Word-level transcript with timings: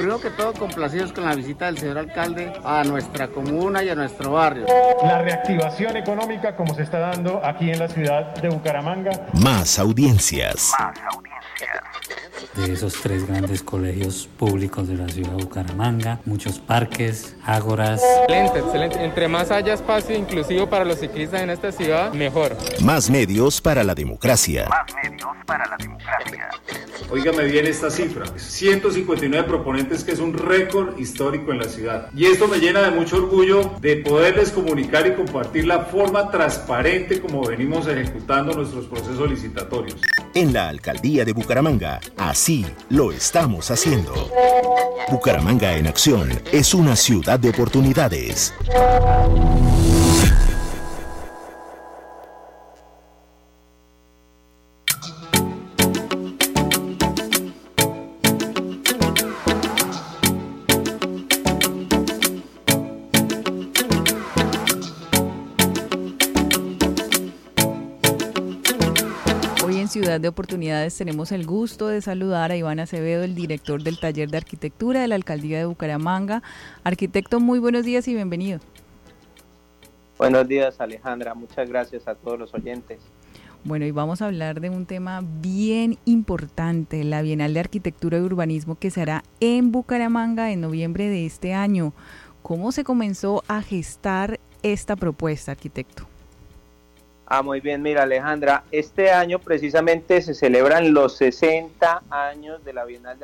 Primero 0.00 0.18
que 0.18 0.30
todo, 0.30 0.54
complacidos 0.54 1.12
con 1.12 1.26
la 1.26 1.34
visita 1.34 1.66
del 1.66 1.76
señor 1.76 1.98
alcalde 1.98 2.54
a 2.64 2.82
nuestra 2.84 3.28
comuna 3.28 3.84
y 3.84 3.90
a 3.90 3.94
nuestro 3.94 4.32
barrio. 4.32 4.64
La 5.02 5.20
reactivación 5.20 5.94
económica 5.94 6.56
como 6.56 6.74
se 6.74 6.84
está 6.84 7.00
dando 7.00 7.44
aquí 7.44 7.70
en 7.70 7.80
la 7.80 7.86
ciudad 7.86 8.34
de 8.36 8.48
Bucaramanga. 8.48 9.26
Más 9.34 9.78
audiencias. 9.78 10.72
Más 10.78 10.98
audiencias. 11.14 11.30
De 12.54 12.72
esos 12.72 12.94
tres 12.94 13.28
grandes 13.28 13.62
colegios 13.62 14.26
públicos 14.38 14.88
de 14.88 14.94
la 14.94 15.06
ciudad 15.06 15.32
de 15.32 15.44
Bucaramanga, 15.44 16.18
muchos 16.24 16.58
parques, 16.58 17.36
ágoras. 17.44 18.00
Excelente, 18.22 18.58
excelente. 18.60 19.04
Entre 19.04 19.28
más 19.28 19.50
haya 19.50 19.74
espacio 19.74 20.16
inclusivo 20.16 20.66
para 20.66 20.86
los 20.86 20.98
ciclistas 20.98 21.42
en 21.42 21.50
esta 21.50 21.72
ciudad, 21.72 22.10
mejor. 22.14 22.56
Más 22.82 23.10
medios 23.10 23.60
para 23.60 23.84
la 23.84 23.94
democracia. 23.94 24.66
Más 24.66 24.86
medios 24.94 25.28
para 25.44 25.66
la 25.66 25.76
democracia. 25.76 26.48
Óigame 27.12 27.42
bien 27.44 27.66
esta 27.66 27.90
cifra, 27.90 28.24
159 28.36 29.48
proponentes 29.48 29.89
que 29.90 30.12
es 30.12 30.20
un 30.20 30.32
récord 30.32 30.96
histórico 30.98 31.50
en 31.50 31.58
la 31.58 31.68
ciudad. 31.68 32.08
Y 32.14 32.26
esto 32.26 32.46
me 32.46 32.58
llena 32.58 32.80
de 32.82 32.92
mucho 32.92 33.16
orgullo 33.16 33.72
de 33.80 33.96
poderles 33.96 34.50
comunicar 34.50 35.06
y 35.06 35.14
compartir 35.14 35.66
la 35.66 35.80
forma 35.80 36.30
transparente 36.30 37.20
como 37.20 37.44
venimos 37.44 37.88
ejecutando 37.88 38.54
nuestros 38.54 38.86
procesos 38.86 39.28
licitatorios. 39.28 40.00
En 40.34 40.52
la 40.52 40.68
alcaldía 40.68 41.24
de 41.24 41.32
Bucaramanga, 41.32 42.00
así 42.16 42.64
lo 42.88 43.10
estamos 43.10 43.70
haciendo. 43.70 44.14
Bucaramanga 45.10 45.76
en 45.76 45.88
acción 45.88 46.30
es 46.52 46.72
una 46.72 46.94
ciudad 46.94 47.40
de 47.40 47.50
oportunidades. 47.50 48.54
Ciudad 69.90 70.20
de 70.20 70.28
Oportunidades 70.28 70.96
tenemos 70.96 71.32
el 71.32 71.44
gusto 71.44 71.88
de 71.88 72.00
saludar 72.00 72.52
a 72.52 72.56
Iván 72.56 72.78
Acevedo, 72.78 73.24
el 73.24 73.34
director 73.34 73.82
del 73.82 73.98
taller 73.98 74.30
de 74.30 74.36
arquitectura 74.36 75.00
de 75.00 75.08
la 75.08 75.16
Alcaldía 75.16 75.58
de 75.58 75.64
Bucaramanga. 75.64 76.44
Arquitecto, 76.84 77.40
muy 77.40 77.58
buenos 77.58 77.84
días 77.84 78.06
y 78.06 78.14
bienvenido. 78.14 78.60
Buenos 80.16 80.46
días 80.46 80.80
Alejandra, 80.80 81.34
muchas 81.34 81.68
gracias 81.68 82.06
a 82.06 82.14
todos 82.14 82.38
los 82.38 82.54
oyentes. 82.54 83.00
Bueno, 83.64 83.84
y 83.84 83.90
vamos 83.90 84.22
a 84.22 84.26
hablar 84.26 84.60
de 84.60 84.70
un 84.70 84.86
tema 84.86 85.24
bien 85.24 85.98
importante, 86.04 87.02
la 87.02 87.20
Bienal 87.22 87.52
de 87.52 87.58
Arquitectura 87.58 88.18
y 88.18 88.20
Urbanismo 88.20 88.76
que 88.76 88.92
se 88.92 89.02
hará 89.02 89.24
en 89.40 89.72
Bucaramanga 89.72 90.52
en 90.52 90.60
noviembre 90.60 91.08
de 91.08 91.26
este 91.26 91.52
año. 91.52 91.92
¿Cómo 92.42 92.70
se 92.70 92.84
comenzó 92.84 93.42
a 93.48 93.60
gestar 93.60 94.38
esta 94.62 94.94
propuesta, 94.94 95.50
arquitecto? 95.50 96.09
Ah, 97.32 97.42
muy 97.42 97.60
bien, 97.60 97.80
mira 97.80 98.02
Alejandra, 98.02 98.64
este 98.72 99.12
año 99.12 99.38
precisamente 99.38 100.20
se 100.20 100.34
celebran 100.34 100.92
los 100.92 101.16
60 101.18 102.02
años 102.10 102.64
de 102.64 102.72
la 102.72 102.84
Bienal 102.84 103.20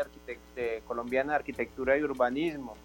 de, 0.54 0.80
Colombiana 0.86 1.32
de 1.32 1.38
Arquitectura 1.38 1.98
y 1.98 2.04
Urbanismo. 2.04 2.76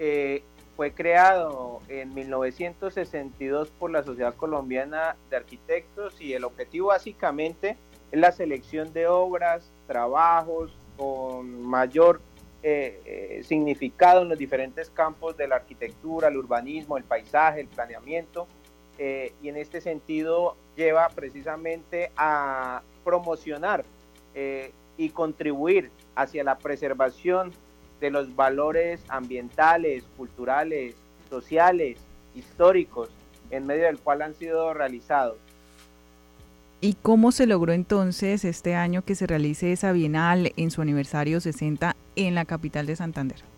Eh, 0.00 0.42
fue 0.74 0.92
creado 0.92 1.82
en 1.86 2.12
1962 2.12 3.70
por 3.78 3.92
la 3.92 4.02
Sociedad 4.02 4.34
Colombiana 4.34 5.14
de 5.30 5.36
Arquitectos 5.36 6.20
y 6.20 6.32
el 6.32 6.42
objetivo 6.42 6.88
básicamente 6.88 7.76
es 8.10 8.18
la 8.18 8.32
selección 8.32 8.92
de 8.92 9.06
obras, 9.06 9.70
trabajos 9.86 10.76
con 10.96 11.62
mayor 11.62 12.20
eh, 12.64 13.00
eh, 13.04 13.42
significado 13.44 14.22
en 14.22 14.30
los 14.30 14.38
diferentes 14.38 14.90
campos 14.90 15.36
de 15.36 15.46
la 15.46 15.54
arquitectura, 15.54 16.26
el 16.26 16.36
urbanismo, 16.36 16.96
el 16.96 17.04
paisaje, 17.04 17.60
el 17.60 17.68
planeamiento 17.68 18.48
eh, 18.98 19.32
y 19.42 19.48
en 19.48 19.56
este 19.56 19.80
sentido 19.80 20.56
lleva 20.76 21.08
precisamente 21.08 22.10
a 22.16 22.82
promocionar 23.04 23.84
eh, 24.34 24.72
y 24.96 25.10
contribuir 25.10 25.90
hacia 26.14 26.44
la 26.44 26.58
preservación 26.58 27.52
de 28.00 28.10
los 28.10 28.34
valores 28.34 29.00
ambientales, 29.08 30.04
culturales, 30.16 30.94
sociales, 31.28 31.98
históricos, 32.34 33.08
en 33.50 33.66
medio 33.66 33.84
del 33.84 33.98
cual 33.98 34.22
han 34.22 34.34
sido 34.34 34.74
realizados. 34.74 35.36
¿Y 36.80 36.94
cómo 36.94 37.32
se 37.32 37.46
logró 37.46 37.72
entonces 37.72 38.44
este 38.44 38.74
año 38.74 39.02
que 39.02 39.14
se 39.14 39.26
realice 39.26 39.72
esa 39.72 39.92
bienal 39.92 40.52
en 40.56 40.70
su 40.70 40.82
aniversario 40.82 41.40
60 41.40 41.96
en 42.16 42.34
la 42.34 42.44
capital 42.44 42.86
de 42.86 42.96
Santander? 42.96 43.55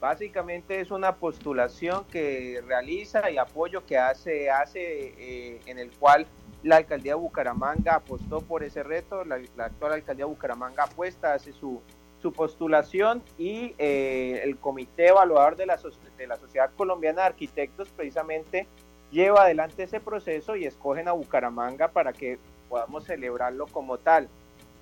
Básicamente 0.00 0.80
es 0.80 0.90
una 0.90 1.16
postulación 1.16 2.06
que 2.06 2.62
realiza 2.66 3.30
y 3.30 3.36
apoyo 3.36 3.84
que 3.84 3.98
hace, 3.98 4.50
hace 4.50 5.14
eh, 5.18 5.60
en 5.66 5.78
el 5.78 5.90
cual 5.90 6.26
la 6.62 6.76
alcaldía 6.76 7.12
de 7.12 7.20
Bucaramanga 7.20 7.96
apostó 7.96 8.40
por 8.40 8.62
ese 8.62 8.82
reto, 8.82 9.24
la, 9.26 9.40
actual 9.58 9.92
alcaldía 9.92 10.24
de 10.24 10.30
Bucaramanga 10.30 10.84
apuesta, 10.84 11.34
hace 11.34 11.52
su, 11.52 11.82
su 12.22 12.32
postulación 12.32 13.22
y 13.36 13.74
eh, 13.76 14.40
el 14.42 14.56
comité 14.56 15.08
evaluador 15.08 15.56
de 15.56 15.66
la, 15.66 15.78
de 16.16 16.26
la 16.26 16.36
Sociedad 16.36 16.70
Colombiana 16.78 17.22
de 17.22 17.28
Arquitectos 17.28 17.90
precisamente 17.90 18.66
lleva 19.10 19.42
adelante 19.42 19.82
ese 19.82 20.00
proceso 20.00 20.56
y 20.56 20.64
escogen 20.64 21.08
a 21.08 21.12
Bucaramanga 21.12 21.88
para 21.88 22.14
que 22.14 22.38
podamos 22.70 23.04
celebrarlo 23.04 23.66
como 23.66 23.98
tal. 23.98 24.28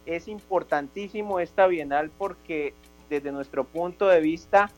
Es 0.06 0.28
importantísimo 0.28 1.40
esta 1.40 1.66
bienal 1.66 2.10
porque 2.16 2.72
desde 3.10 3.32
nuestro 3.32 3.64
punto 3.64 4.06
de 4.06 4.20
vista 4.20 4.70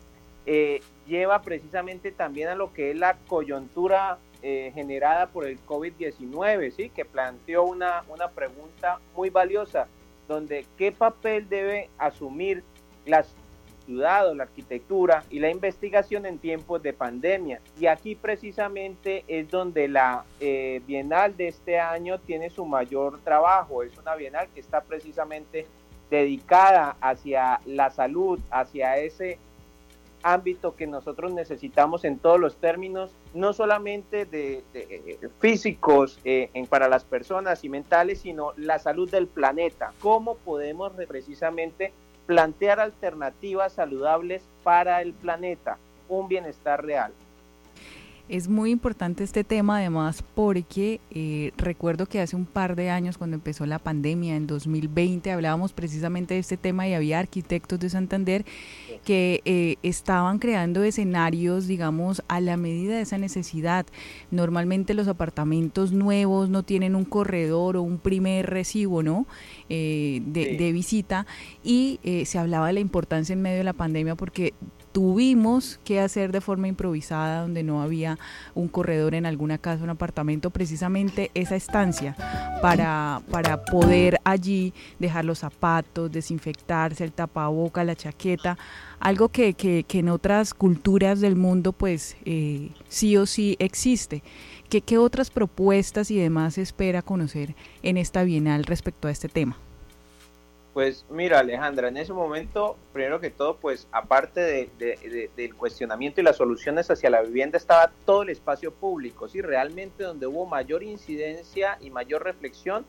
eh, 0.45 0.81
lleva 1.07 1.41
precisamente 1.41 2.11
también 2.11 2.49
a 2.49 2.55
lo 2.55 2.73
que 2.73 2.91
es 2.91 2.97
la 2.97 3.17
coyuntura 3.27 4.17
eh, 4.41 4.71
generada 4.73 5.27
por 5.27 5.45
el 5.45 5.63
COVID-19, 5.65 6.71
¿sí? 6.71 6.89
que 6.89 7.05
planteó 7.05 7.63
una, 7.63 8.03
una 8.09 8.29
pregunta 8.29 8.99
muy 9.15 9.29
valiosa, 9.29 9.87
donde 10.27 10.65
qué 10.77 10.91
papel 10.91 11.47
debe 11.47 11.89
asumir 11.97 12.63
la 13.05 13.23
ciudad 13.85 14.29
o 14.29 14.33
la 14.33 14.43
arquitectura 14.43 15.23
y 15.29 15.39
la 15.39 15.49
investigación 15.49 16.25
en 16.25 16.39
tiempos 16.39 16.81
de 16.81 16.93
pandemia. 16.93 17.61
Y 17.79 17.87
aquí 17.87 18.15
precisamente 18.15 19.23
es 19.27 19.49
donde 19.49 19.87
la 19.87 20.25
eh, 20.39 20.81
Bienal 20.87 21.35
de 21.35 21.49
este 21.49 21.79
año 21.79 22.19
tiene 22.19 22.49
su 22.49 22.65
mayor 22.65 23.19
trabajo. 23.21 23.83
Es 23.83 23.97
una 23.97 24.15
Bienal 24.15 24.47
que 24.53 24.59
está 24.59 24.81
precisamente 24.81 25.67
dedicada 26.09 26.95
hacia 26.99 27.61
la 27.65 27.89
salud, 27.89 28.39
hacia 28.49 28.97
ese 28.97 29.37
ámbito 30.23 30.75
que 30.75 30.87
nosotros 30.87 31.33
necesitamos 31.33 32.03
en 32.05 32.19
todos 32.19 32.39
los 32.39 32.55
términos, 32.57 33.11
no 33.33 33.53
solamente 33.53 34.25
de, 34.25 34.63
eh, 34.73 35.29
físicos 35.39 36.19
eh, 36.23 36.49
en, 36.53 36.67
para 36.67 36.87
las 36.89 37.03
personas 37.03 37.63
y 37.63 37.69
mentales, 37.69 38.21
sino 38.21 38.53
la 38.57 38.79
salud 38.79 39.09
del 39.09 39.27
planeta. 39.27 39.93
¿Cómo 39.99 40.35
podemos 40.35 40.93
precisamente 41.07 41.93
plantear 42.25 42.79
alternativas 42.79 43.73
saludables 43.73 44.43
para 44.63 45.01
el 45.01 45.13
planeta? 45.13 45.77
Un 46.07 46.27
bienestar 46.27 46.83
real. 46.85 47.13
Es 48.31 48.47
muy 48.47 48.71
importante 48.71 49.25
este 49.25 49.43
tema 49.43 49.79
además 49.79 50.23
porque 50.35 51.01
eh, 51.11 51.51
recuerdo 51.57 52.05
que 52.05 52.21
hace 52.21 52.37
un 52.37 52.45
par 52.45 52.77
de 52.77 52.89
años 52.89 53.17
cuando 53.17 53.35
empezó 53.35 53.65
la 53.65 53.77
pandemia 53.77 54.37
en 54.37 54.47
2020 54.47 55.29
hablábamos 55.33 55.73
precisamente 55.73 56.35
de 56.35 56.39
este 56.39 56.55
tema 56.55 56.87
y 56.87 56.93
había 56.93 57.19
arquitectos 57.19 57.77
de 57.81 57.89
Santander 57.89 58.45
que 59.03 59.41
eh, 59.43 59.75
estaban 59.83 60.39
creando 60.39 60.81
escenarios 60.81 61.67
digamos 61.67 62.23
a 62.29 62.39
la 62.39 62.55
medida 62.55 62.95
de 62.95 63.01
esa 63.01 63.17
necesidad. 63.17 63.85
Normalmente 64.31 64.93
los 64.93 65.09
apartamentos 65.09 65.91
nuevos 65.91 66.47
no 66.47 66.63
tienen 66.63 66.95
un 66.95 67.03
corredor 67.03 67.75
o 67.75 67.81
un 67.81 67.97
primer 67.97 68.49
recibo 68.49 69.03
¿no? 69.03 69.27
Eh, 69.67 70.21
de, 70.25 70.55
de, 70.55 70.71
visita 70.71 71.25
y 71.65 71.99
se 72.23 72.39
hablaba 72.39 72.67
de 72.67 72.73
la 72.73 72.79
importancia 72.79 73.33
en 73.33 73.41
medio 73.41 73.57
de 73.57 73.65
la 73.65 73.73
pandemia 73.73 74.15
porque 74.15 74.53
tuvimos 74.91 75.79
que 75.83 75.99
hacer 75.99 76.31
de 76.31 76.41
forma 76.41 76.67
improvisada, 76.67 77.41
donde 77.41 77.63
no 77.63 77.81
había 77.81 78.17
un 78.55 78.67
corredor 78.67 79.15
en 79.15 79.25
alguna 79.25 79.57
casa, 79.57 79.83
un 79.83 79.89
apartamento, 79.89 80.49
precisamente 80.49 81.31
esa 81.33 81.55
estancia 81.55 82.15
para, 82.61 83.21
para 83.31 83.63
poder 83.63 84.19
allí 84.23 84.73
dejar 84.99 85.25
los 85.25 85.39
zapatos, 85.39 86.11
desinfectarse, 86.11 87.03
el 87.03 87.11
tapaboca, 87.11 87.83
la 87.83 87.95
chaqueta, 87.95 88.57
algo 88.99 89.29
que, 89.29 89.53
que, 89.53 89.85
en 89.91 90.09
otras 90.09 90.53
culturas 90.53 91.21
del 91.21 91.35
mundo 91.35 91.73
pues 91.73 92.17
eh, 92.25 92.69
sí 92.87 93.17
o 93.17 93.25
sí 93.25 93.55
existe. 93.59 94.23
¿qué, 94.69 94.81
¿qué 94.81 94.97
otras 94.97 95.29
propuestas 95.29 96.11
y 96.11 96.17
demás 96.17 96.57
espera 96.57 97.01
conocer 97.01 97.55
en 97.83 97.97
esta 97.97 98.23
Bienal 98.23 98.63
respecto 98.63 99.07
a 99.07 99.11
este 99.11 99.27
tema? 99.27 99.57
Pues 100.73 101.05
mira 101.09 101.39
Alejandra, 101.39 101.89
en 101.89 101.97
ese 101.97 102.13
momento, 102.13 102.77
primero 102.93 103.19
que 103.19 103.29
todo, 103.29 103.57
pues 103.57 103.87
aparte 103.91 104.39
de, 104.39 105.29
del 105.35 105.55
cuestionamiento 105.55 106.21
y 106.21 106.23
las 106.23 106.37
soluciones 106.37 106.89
hacia 106.89 107.09
la 107.09 107.21
vivienda 107.21 107.57
estaba 107.57 107.91
todo 108.05 108.23
el 108.23 108.29
espacio 108.29 108.71
público, 108.73 109.27
¿sí? 109.27 109.41
Realmente 109.41 110.03
donde 110.03 110.27
hubo 110.27 110.45
mayor 110.45 110.81
incidencia 110.81 111.77
y 111.81 111.89
mayor 111.89 112.23
reflexión 112.23 112.85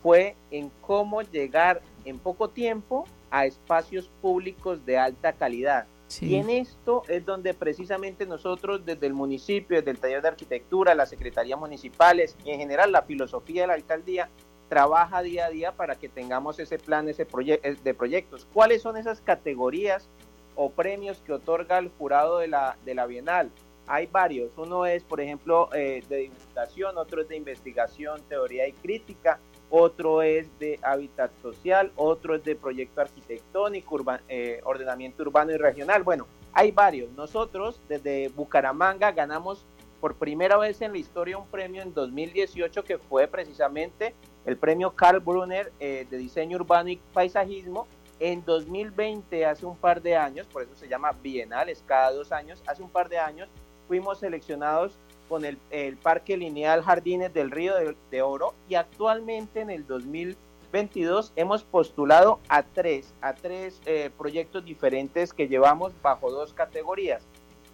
fue 0.00 0.36
en 0.52 0.70
cómo 0.80 1.22
llegar 1.22 1.82
en 2.04 2.20
poco 2.20 2.50
tiempo 2.50 3.04
a 3.30 3.46
espacios 3.46 4.08
públicos 4.22 4.86
de 4.86 4.98
alta 4.98 5.32
calidad. 5.32 5.86
Y 6.20 6.36
en 6.36 6.50
esto 6.50 7.02
es 7.08 7.24
donde 7.24 7.54
precisamente 7.54 8.26
nosotros 8.26 8.84
desde 8.86 9.06
el 9.06 9.14
municipio, 9.14 9.78
desde 9.78 9.90
el 9.90 9.98
taller 9.98 10.22
de 10.22 10.28
arquitectura, 10.28 10.94
las 10.94 11.08
secretarías 11.08 11.58
municipales 11.58 12.36
y 12.44 12.50
en 12.50 12.60
general 12.60 12.92
la 12.92 13.02
filosofía 13.02 13.62
de 13.62 13.66
la 13.66 13.74
alcaldía 13.74 14.28
trabaja 14.74 15.22
día 15.22 15.46
a 15.46 15.50
día 15.50 15.70
para 15.70 15.94
que 15.94 16.08
tengamos 16.08 16.58
ese 16.58 16.80
plan 16.80 17.08
ese 17.08 17.28
eh, 17.46 17.76
de 17.80 17.94
proyectos. 17.94 18.44
¿Cuáles 18.52 18.82
son 18.82 18.96
esas 18.96 19.20
categorías 19.20 20.08
o 20.56 20.68
premios 20.70 21.20
que 21.20 21.32
otorga 21.32 21.78
el 21.78 21.90
jurado 21.90 22.38
de 22.38 22.48
la, 22.48 22.76
de 22.84 22.96
la 22.96 23.06
Bienal? 23.06 23.52
Hay 23.86 24.08
varios. 24.08 24.50
Uno 24.58 24.84
es, 24.84 25.04
por 25.04 25.20
ejemplo, 25.20 25.72
eh, 25.72 26.02
de 26.08 26.16
divulgación, 26.16 26.98
otro 26.98 27.22
es 27.22 27.28
de 27.28 27.36
investigación, 27.36 28.20
teoría 28.28 28.66
y 28.66 28.72
crítica, 28.72 29.38
otro 29.70 30.22
es 30.22 30.48
de 30.58 30.80
hábitat 30.82 31.30
social, 31.40 31.92
otro 31.94 32.34
es 32.34 32.42
de 32.42 32.56
proyecto 32.56 33.00
arquitectónico, 33.00 34.04
eh, 34.28 34.60
ordenamiento 34.64 35.22
urbano 35.22 35.52
y 35.52 35.56
regional. 35.56 36.02
Bueno, 36.02 36.26
hay 36.52 36.72
varios. 36.72 37.12
Nosotros 37.12 37.80
desde 37.88 38.26
Bucaramanga 38.30 39.12
ganamos 39.12 39.64
por 40.00 40.16
primera 40.16 40.56
vez 40.56 40.82
en 40.82 40.90
la 40.90 40.98
historia 40.98 41.38
un 41.38 41.46
premio 41.46 41.80
en 41.80 41.94
2018 41.94 42.82
que 42.82 42.98
fue 42.98 43.28
precisamente 43.28 44.16
el 44.46 44.56
premio 44.56 44.94
Carl 44.94 45.20
Brunner 45.20 45.72
eh, 45.80 46.06
de 46.10 46.16
diseño 46.18 46.56
urbano 46.58 46.90
y 46.90 46.96
paisajismo. 47.12 47.86
En 48.20 48.44
2020, 48.44 49.44
hace 49.44 49.66
un 49.66 49.76
par 49.76 50.00
de 50.00 50.16
años, 50.16 50.46
por 50.46 50.62
eso 50.62 50.74
se 50.76 50.88
llama 50.88 51.12
bienales, 51.22 51.82
cada 51.84 52.12
dos 52.12 52.30
años, 52.30 52.62
hace 52.66 52.82
un 52.82 52.88
par 52.88 53.08
de 53.08 53.18
años 53.18 53.48
fuimos 53.88 54.20
seleccionados 54.20 54.96
con 55.28 55.44
el, 55.44 55.58
Parque 56.02 56.36
Lineal 56.36 56.82
Jardines 56.82 57.32
del 57.32 57.50
Río 57.50 57.74
de, 58.10 58.22
Oro 58.22 58.54
y 58.68 58.76
actualmente 58.76 59.60
en 59.60 59.70
el 59.70 59.86
2022 59.86 61.32
hemos 61.34 61.64
postulado 61.64 62.40
a 62.48 62.62
tres, 62.62 63.12
a 63.20 63.34
tres 63.34 63.80
eh, 63.86 64.10
proyectos 64.16 64.64
diferentes 64.64 65.32
que 65.32 65.48
llevamos 65.48 65.92
bajo 66.02 66.30
dos 66.30 66.52
categorías. 66.52 67.26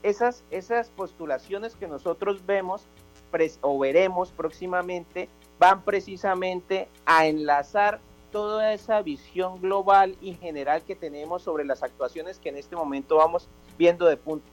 Esas, 0.02 0.44
esas 0.50 0.88
postulaciones 0.90 1.76
que 1.76 1.87
nosotros 1.87 2.46
vemos 2.46 2.87
o 3.61 3.78
veremos 3.78 4.32
próximamente 4.32 5.28
van 5.60 5.82
precisamente 5.82 6.88
a 7.04 7.26
enlazar 7.26 8.00
toda 8.32 8.72
esa 8.72 9.02
visión 9.02 9.60
global 9.60 10.16
y 10.22 10.32
general 10.34 10.82
que 10.84 10.96
tenemos 10.96 11.42
sobre 11.42 11.66
las 11.66 11.82
actuaciones 11.82 12.38
que 12.38 12.48
en 12.48 12.56
este 12.56 12.76
momento 12.76 13.16
vamos 13.16 13.46
viendo 13.76 14.06
de 14.06 14.16
punto 14.16 14.46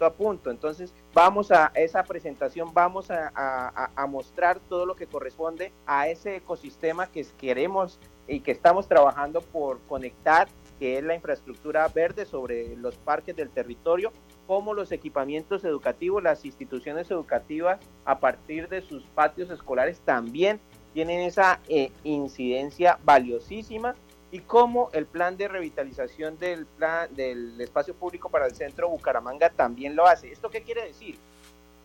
a 0.00 0.12
punto. 0.12 0.50
Entonces, 0.50 0.92
vamos 1.14 1.50
a 1.50 1.72
esa 1.74 2.02
presentación, 2.02 2.74
vamos 2.74 3.10
a, 3.10 4.06
mostrar 4.08 4.60
todo 4.60 4.84
lo 4.84 4.96
que 4.96 5.06
corresponde 5.06 5.72
a 5.86 6.08
ese 6.08 6.36
ecosistema 6.36 7.06
que 7.06 7.24
queremos 7.38 7.98
y 8.28 8.40
que 8.40 8.50
estamos 8.50 8.86
trabajando 8.86 9.40
por 9.40 9.80
conectar, 9.88 10.48
que 10.80 10.96
es 10.96 11.04
la 11.04 11.14
infraestructura 11.14 11.86
verde 11.88 12.24
sobre 12.24 12.74
los 12.76 12.96
parques 12.96 13.36
del 13.36 13.50
territorio, 13.50 14.12
como 14.46 14.72
los 14.72 14.90
equipamientos 14.92 15.62
educativos, 15.62 16.22
las 16.22 16.46
instituciones 16.46 17.10
educativas 17.10 17.78
a 18.06 18.18
partir 18.18 18.66
de 18.68 18.80
sus 18.80 19.04
patios 19.04 19.50
escolares 19.50 20.00
también 20.00 20.58
tienen 20.94 21.20
esa 21.20 21.60
eh, 21.68 21.92
incidencia 22.02 22.98
valiosísima 23.04 23.94
y 24.32 24.40
cómo 24.40 24.88
el 24.92 25.04
plan 25.04 25.36
de 25.36 25.48
revitalización 25.48 26.38
del 26.38 26.64
plan 26.64 27.14
del 27.14 27.60
espacio 27.60 27.94
público 27.94 28.30
para 28.30 28.46
el 28.46 28.54
centro 28.54 28.88
Bucaramanga 28.88 29.50
también 29.50 29.94
lo 29.94 30.06
hace. 30.06 30.32
¿Esto 30.32 30.48
qué 30.48 30.62
quiere 30.62 30.86
decir? 30.86 31.18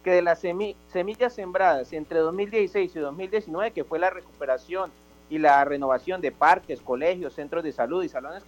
Que 0.06 0.12
de 0.12 0.22
las 0.22 0.40
semillas 0.40 1.34
sembradas 1.34 1.92
entre 1.92 2.20
2016 2.20 2.96
y 2.96 3.00
2019, 3.00 3.72
que 3.72 3.84
fue 3.84 4.00
la 4.00 4.10
recuperación 4.10 4.90
y 5.30 5.40
la 5.40 5.64
renovación 5.66 6.22
de 6.22 6.32
parques, 6.32 6.82
colegios, 6.82 7.34
centros 7.34 7.64
de 7.64 7.72
salud 7.72 8.04
y 8.04 8.10
salones 8.10 8.44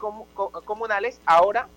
comunales, 0.65 1.21
ahora 1.25 1.67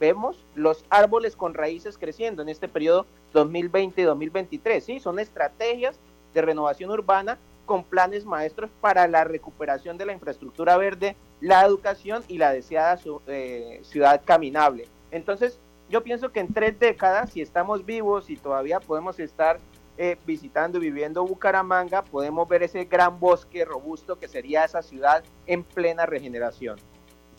vemos 0.00 0.44
los 0.54 0.84
árboles 0.90 1.36
con 1.36 1.54
raíces 1.54 1.98
creciendo 1.98 2.42
en 2.42 2.48
este 2.48 2.68
periodo 2.68 3.06
2020-2023. 3.34 4.80
Sí, 4.80 5.00
son 5.00 5.18
estrategias 5.18 5.98
de 6.34 6.42
renovación 6.42 6.90
urbana 6.90 7.38
con 7.64 7.84
planes 7.84 8.24
maestros 8.24 8.70
para 8.80 9.08
la 9.08 9.24
recuperación 9.24 9.98
de 9.98 10.06
la 10.06 10.12
infraestructura 10.12 10.76
verde, 10.76 11.16
la 11.40 11.64
educación 11.64 12.22
y 12.28 12.38
la 12.38 12.52
deseada 12.52 12.98
eh, 13.26 13.80
ciudad 13.82 14.22
caminable. 14.24 14.86
Entonces, 15.10 15.58
yo 15.88 16.02
pienso 16.02 16.32
que 16.32 16.40
en 16.40 16.52
tres 16.52 16.78
décadas, 16.78 17.30
si 17.30 17.40
estamos 17.40 17.84
vivos 17.84 18.30
y 18.30 18.36
todavía 18.36 18.80
podemos 18.80 19.18
estar 19.18 19.58
eh, 19.98 20.16
visitando 20.26 20.78
y 20.78 20.82
viviendo 20.82 21.24
Bucaramanga, 21.24 22.02
podemos 22.02 22.48
ver 22.48 22.62
ese 22.62 22.84
gran 22.84 23.18
bosque 23.18 23.64
robusto 23.64 24.18
que 24.18 24.28
sería 24.28 24.64
esa 24.64 24.82
ciudad 24.82 25.24
en 25.46 25.64
plena 25.64 26.06
regeneración. 26.06 26.78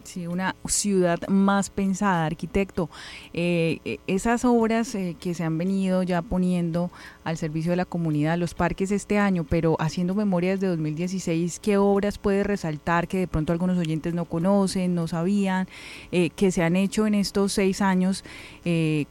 Sí, 0.08 0.26
una 0.26 0.56
ciudad 0.70 1.20
más 1.28 1.70
pensada, 1.70 2.26
arquitecto. 2.26 2.90
Eh, 3.34 3.80
eh, 3.84 3.98
esas 4.08 4.46
obras 4.46 4.96
eh, 4.96 5.18
que 5.20 5.34
se 5.34 5.44
han 5.44 5.58
venido 5.58 6.02
ya 6.02 6.22
poniendo 6.22 6.92
al 7.26 7.36
servicio 7.36 7.72
de 7.72 7.76
la 7.76 7.84
comunidad, 7.84 8.38
los 8.38 8.54
parques 8.54 8.92
este 8.92 9.20
año, 9.20 9.44
pero 9.44 9.76
haciendo 9.82 10.16
memoria 10.16 10.52
desde 10.52 10.68
2016, 10.68 11.60
¿qué 11.60 11.76
obras 11.76 12.20
puede 12.20 12.46
resaltar 12.46 13.10
que 13.10 13.18
de 13.18 13.28
pronto 13.28 13.52
algunos 13.52 13.78
oyentes 13.78 14.14
no 14.14 14.24
conocen, 14.24 14.96
no 14.96 15.10
sabían, 15.10 15.68
que 16.10 16.52
se 16.54 16.64
han 16.64 16.78
hecho 16.78 17.06
en 17.06 17.14
estos 17.14 17.52
seis 17.52 17.82
años 17.82 18.24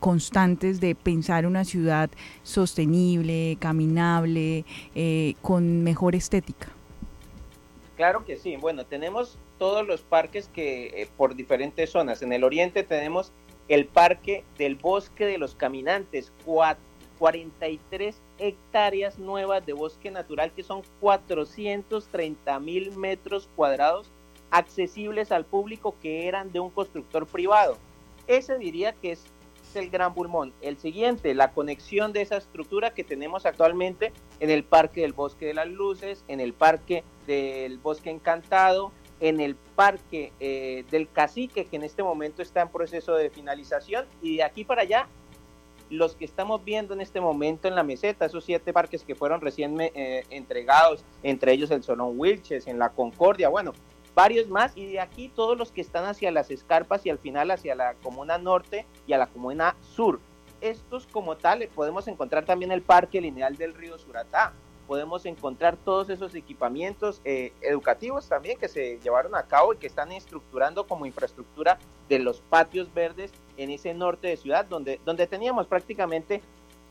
constantes 0.00 0.80
de 0.80 0.94
pensar 0.94 1.46
una 1.46 1.64
ciudad 1.64 2.08
sostenible, 2.42 3.58
caminable, 3.60 4.64
con 5.42 5.82
mejor 5.82 6.14
estética? 6.14 6.75
Claro 7.96 8.24
que 8.24 8.36
sí. 8.36 8.56
Bueno, 8.56 8.84
tenemos 8.84 9.38
todos 9.58 9.86
los 9.86 10.02
parques 10.02 10.48
que 10.48 11.02
eh, 11.02 11.08
por 11.16 11.34
diferentes 11.34 11.90
zonas. 11.90 12.22
En 12.22 12.32
el 12.32 12.44
oriente 12.44 12.82
tenemos 12.82 13.32
el 13.68 13.86
Parque 13.86 14.44
del 14.58 14.76
Bosque 14.76 15.24
de 15.24 15.38
los 15.38 15.54
Caminantes, 15.54 16.32
43 17.18 18.20
hectáreas 18.38 19.18
nuevas 19.18 19.64
de 19.64 19.72
bosque 19.72 20.10
natural 20.10 20.52
que 20.52 20.62
son 20.62 20.82
430 21.00 22.60
mil 22.60 22.94
metros 22.96 23.48
cuadrados 23.56 24.10
accesibles 24.50 25.32
al 25.32 25.46
público 25.46 25.96
que 26.02 26.28
eran 26.28 26.52
de 26.52 26.60
un 26.60 26.70
constructor 26.70 27.26
privado. 27.26 27.78
Ese 28.26 28.58
diría 28.58 28.92
que 28.92 29.12
es 29.12 29.24
el 29.76 29.90
gran 29.90 30.14
pulmón. 30.14 30.52
El 30.60 30.78
siguiente, 30.78 31.34
la 31.34 31.52
conexión 31.52 32.12
de 32.12 32.22
esa 32.22 32.36
estructura 32.36 32.92
que 32.92 33.04
tenemos 33.04 33.46
actualmente 33.46 34.12
en 34.40 34.50
el 34.50 34.64
Parque 34.64 35.02
del 35.02 35.12
Bosque 35.12 35.46
de 35.46 35.54
las 35.54 35.68
Luces, 35.68 36.24
en 36.28 36.40
el 36.40 36.52
Parque 36.52 37.04
del 37.26 37.78
Bosque 37.78 38.10
Encantado, 38.10 38.92
en 39.20 39.40
el 39.40 39.54
Parque 39.54 40.32
eh, 40.40 40.84
del 40.90 41.08
Cacique, 41.10 41.64
que 41.64 41.76
en 41.76 41.84
este 41.84 42.02
momento 42.02 42.42
está 42.42 42.62
en 42.62 42.68
proceso 42.68 43.14
de 43.14 43.30
finalización, 43.30 44.06
y 44.22 44.36
de 44.36 44.42
aquí 44.42 44.64
para 44.64 44.82
allá, 44.82 45.08
los 45.88 46.16
que 46.16 46.24
estamos 46.24 46.64
viendo 46.64 46.94
en 46.94 47.00
este 47.00 47.20
momento 47.20 47.68
en 47.68 47.76
la 47.76 47.82
meseta, 47.82 48.26
esos 48.26 48.44
siete 48.44 48.72
parques 48.72 49.04
que 49.04 49.14
fueron 49.14 49.40
recién 49.40 49.80
eh, 49.80 50.24
entregados, 50.30 51.04
entre 51.22 51.52
ellos 51.52 51.70
el 51.70 51.82
Solón 51.82 52.18
Wilches, 52.18 52.66
en 52.66 52.78
la 52.78 52.90
Concordia, 52.90 53.48
bueno, 53.48 53.72
varios 54.16 54.48
más, 54.48 54.72
y 54.74 54.86
de 54.86 54.98
aquí 54.98 55.28
todos 55.28 55.58
los 55.58 55.70
que 55.70 55.82
están 55.82 56.06
hacia 56.06 56.30
las 56.30 56.50
escarpas 56.50 57.04
y 57.04 57.10
al 57.10 57.18
final 57.18 57.50
hacia 57.50 57.74
la 57.74 57.94
comuna 58.02 58.38
norte 58.38 58.86
y 59.06 59.12
a 59.12 59.18
la 59.18 59.26
comuna 59.26 59.76
sur. 59.94 60.18
Estos 60.62 61.06
como 61.06 61.36
tal 61.36 61.68
podemos 61.74 62.08
encontrar 62.08 62.46
también 62.46 62.72
el 62.72 62.80
Parque 62.80 63.20
Lineal 63.20 63.56
del 63.56 63.74
Río 63.74 63.98
Suratá, 63.98 64.54
podemos 64.86 65.26
encontrar 65.26 65.76
todos 65.76 66.08
esos 66.08 66.34
equipamientos 66.34 67.20
eh, 67.24 67.52
educativos 67.60 68.26
también 68.26 68.58
que 68.58 68.68
se 68.68 68.98
llevaron 69.00 69.34
a 69.34 69.42
cabo 69.42 69.74
y 69.74 69.76
que 69.76 69.86
están 69.86 70.12
estructurando 70.12 70.86
como 70.86 71.04
infraestructura 71.04 71.78
de 72.08 72.18
los 72.18 72.40
patios 72.40 72.92
verdes 72.94 73.32
en 73.58 73.70
ese 73.70 73.92
norte 73.92 74.28
de 74.28 74.38
ciudad, 74.38 74.64
donde, 74.64 74.98
donde 75.04 75.26
teníamos 75.26 75.66
prácticamente 75.66 76.40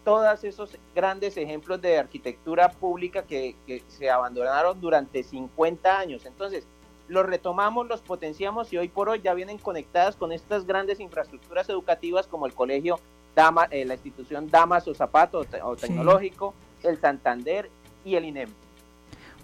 todos 0.03 0.44
esos 0.44 0.77
grandes 0.94 1.36
ejemplos 1.38 1.82
de 1.82 1.98
arquitectura 1.98 2.70
pública 2.70 3.24
que, 3.24 3.55
que 3.65 3.82
se 3.88 4.12
abandonaron 4.12 4.79
durante 4.79 5.24
50 5.24 5.98
años. 5.98 6.27
Entonces, 6.27 6.67
los 7.08 7.26
retomamos, 7.26 7.88
los 7.88 8.02
potenciamos 8.02 8.72
y 8.74 8.78
hoy 8.78 8.90
por 8.90 9.10
hoy 9.10 9.22
ya 9.22 9.34
vienen 9.34 9.58
conectadas 9.58 10.16
con 10.16 10.32
estas 10.32 10.66
grandes 10.66 11.00
infraestructuras 11.00 11.70
educativas 11.70 12.28
como 12.28 12.46
el 12.46 12.54
colegio 12.54 13.00
Dama, 13.36 13.66
eh, 13.70 13.86
la 13.86 13.96
institución 13.96 14.50
Damas 14.50 14.88
o 14.88 14.94
Zapato 14.94 15.46
o, 15.64 15.76
Tecnológico, 15.76 16.54
el 16.84 17.00
Santander 17.00 17.70
y 18.06 18.16
el 18.16 18.26
INEM. 18.26 18.50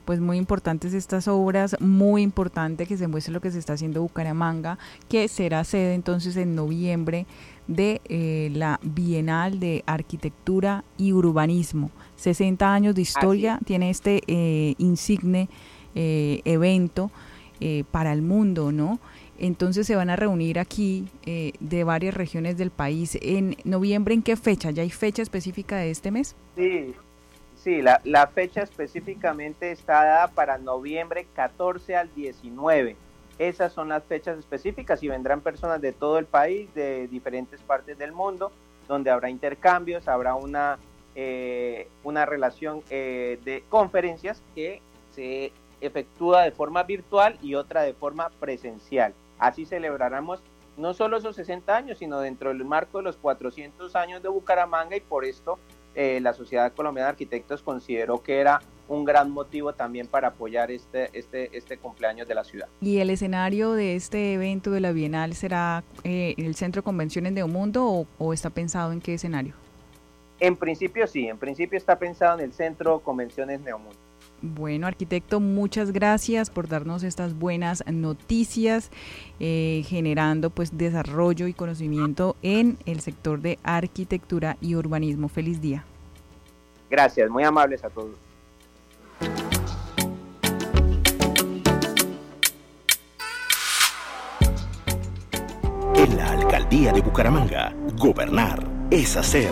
pues 0.06 0.20
muy 0.20 0.38
importantes 0.38 0.94
estas 0.94 1.28
obras, 1.28 1.76
muy 1.80 2.22
importante 2.22 2.88
que 2.88 2.98
se 2.98 3.08
muestre 3.08 3.34
lo 3.34 3.42
que 3.42 3.52
se 3.52 3.60
está 3.60 3.74
haciendo 3.74 4.02
Bucaramanga, 4.02 4.80
que 5.08 5.28
será 5.28 5.64
sede 5.64 5.94
entonces 5.94 6.38
en 6.38 6.56
noviembre 6.56 7.28
de 7.68 8.02
eh, 8.06 8.50
la 8.54 8.80
Bienal 8.82 9.60
de 9.60 9.84
Arquitectura 9.86 10.84
y 10.98 11.14
Urbanismo. 11.14 11.92
60 12.16 12.74
años 12.74 12.96
de 12.96 13.02
historia 13.02 13.60
tiene 13.66 13.90
este 13.90 14.22
eh, 14.28 14.76
insigne 14.78 15.50
eh, 15.96 16.42
evento 16.46 17.12
para 17.92 18.14
el 18.14 18.22
mundo, 18.22 18.72
¿no? 18.72 19.00
Entonces 19.38 19.88
se 19.88 19.96
van 19.96 20.10
a 20.10 20.16
reunir 20.16 20.60
aquí 20.60 21.08
de 21.26 21.84
varias 21.84 22.14
regiones 22.14 22.58
del 22.58 22.72
país. 22.72 23.18
¿En 23.22 23.58
noviembre 23.64 24.14
en 24.14 24.22
qué 24.22 24.36
fecha? 24.36 24.72
¿Ya 24.72 24.84
hay 24.84 24.90
fecha 24.90 25.22
específica 25.22 25.78
de 25.78 25.92
este 25.92 26.12
mes? 26.12 26.36
Sí, 26.56 26.94
sí, 27.56 27.82
la, 27.82 28.28
fecha 28.34 28.62
específicamente 28.62 29.72
está 29.72 30.04
dada 30.04 30.28
para 30.28 30.58
noviembre 30.58 31.28
14 31.34 31.96
al 31.96 32.14
19 32.16 32.96
esas 33.42 33.74
son 33.74 33.90
las 33.90 34.04
fechas 34.04 34.38
específicas 34.38 35.02
y 35.02 35.08
vendrán 35.08 35.42
personas 35.42 35.82
de 35.82 35.94
todo 35.94 36.20
el 36.20 36.26
país, 36.26 36.72
de 36.76 37.08
diferentes 37.08 37.60
partes 37.62 37.98
del 37.98 38.12
mundo, 38.12 38.52
donde 38.88 39.10
habrá 39.10 39.32
intercambios, 39.32 40.08
habrá 40.08 40.36
una, 40.36 40.78
eh, 41.16 41.88
una 42.04 42.28
relación 42.28 42.84
eh, 42.92 43.40
de 43.44 43.64
conferencias 43.68 44.44
que 44.54 44.82
se 45.16 45.52
efectúa 45.82 46.44
de 46.44 46.52
forma 46.52 46.84
virtual 46.84 47.38
y 47.42 47.56
otra 47.56 47.82
de 47.82 47.94
forma 47.94 48.30
presencial. 48.40 49.14
Así 49.40 49.66
celebraremos 49.66 50.42
no 50.78 50.94
solo 50.94 51.18
esos 51.18 51.36
60 51.36 51.76
años, 51.76 51.98
sino 51.98 52.20
dentro 52.20 52.50
del 52.50 52.64
marco 52.64 53.00
de 53.00 53.04
los 53.04 53.18
400 53.18 53.96
años 53.96 54.24
de 54.24 54.30
Bucaramanga 54.30 54.96
y 54.96 55.02
por 55.02 55.26
esto 55.26 55.60
eh, 55.94 56.20
la 56.22 56.34
Sociedad 56.34 56.72
Colombiana 56.74 57.08
de 57.08 57.12
Arquitectos 57.12 57.62
consideró 57.62 58.24
que 58.24 58.40
era 58.40 58.62
un 58.88 59.06
gran 59.06 59.30
motivo 59.32 59.74
también 59.74 60.08
para 60.08 60.30
apoyar 60.30 60.72
este, 60.72 61.10
este, 61.14 61.56
este 61.58 61.78
cumpleaños 61.78 62.28
de 62.28 62.36
la 62.36 62.44
ciudad. 62.44 62.68
¿Y 62.82 63.00
el 63.00 63.10
escenario 63.10 63.74
de 63.74 63.96
este 63.96 64.34
evento 64.34 64.72
de 64.72 64.82
la 64.82 64.92
Bienal 64.92 65.34
será 65.34 65.84
eh, 66.04 66.36
el 66.38 66.56
Centro 66.56 66.82
de 66.82 66.86
Convenciones 66.86 67.36
de 67.36 67.44
Mundo 67.46 67.86
o, 67.86 68.08
o 68.18 68.34
está 68.34 68.50
pensado 68.50 68.92
en 68.92 69.02
qué 69.02 69.14
escenario? 69.16 69.54
En 70.40 70.56
principio 70.56 71.08
sí, 71.08 71.28
en 71.28 71.38
principio 71.38 71.78
está 71.78 72.00
pensado 72.00 72.40
en 72.40 72.46
el 72.46 72.54
Centro 72.54 73.00
Convenciones 73.00 73.62
Neomundo. 73.62 74.11
Bueno, 74.42 74.88
arquitecto, 74.88 75.40
muchas 75.40 75.92
gracias 75.92 76.50
por 76.50 76.68
darnos 76.68 77.04
estas 77.04 77.38
buenas 77.38 77.84
noticias, 77.92 78.90
eh, 79.40 79.84
generando 79.86 80.50
pues 80.50 80.78
desarrollo 80.78 81.46
y 81.46 81.54
conocimiento 81.54 82.36
en 82.42 82.78
el 82.88 83.02
sector 83.02 83.42
de 83.42 83.60
arquitectura 83.64 84.58
y 84.60 84.74
urbanismo. 84.76 85.28
Feliz 85.30 85.62
día. 85.62 85.86
Gracias, 86.90 87.30
muy 87.30 87.44
amables 87.44 87.84
a 87.84 87.90
todos. 87.90 88.16
En 95.96 96.18
la 96.18 96.32
alcaldía 96.32 96.92
de 96.92 97.02
Bucaramanga, 97.02 97.76
gobernar 97.96 98.68
es 98.90 99.16
hacer. 99.16 99.52